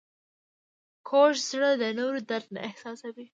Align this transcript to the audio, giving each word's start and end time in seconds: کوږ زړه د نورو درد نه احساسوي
کوږ 1.07 1.33
زړه 1.49 1.69
د 1.81 1.83
نورو 1.99 2.19
درد 2.29 2.47
نه 2.55 2.59
احساسوي 2.69 3.27